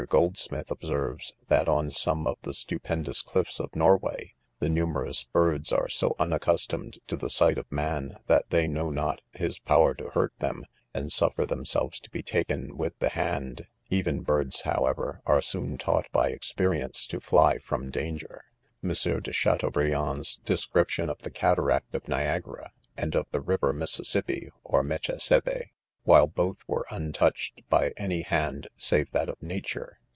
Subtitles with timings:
[0.09, 5.87] Goldsmith observes, that on some of the stupendous cliffs of Norway, the numerous birds are
[5.87, 10.33] so unaccustomed to the sight of man, that they know not his power to hurt
[10.39, 15.77] them, and suffer themselves to be taken with the hand, even birds, however, are Soon
[15.77, 18.45] taught by experience to fly from danger,
[18.83, 18.89] M.
[18.89, 20.39] de Chateaubriand^ IC6 ^■234 NOTES.
[20.43, 25.63] description of the eataract of Niagara and of the river Mississippi or "Mechacehe/ 5
[26.03, 29.99] while both were untouched by any hand save that of Nature.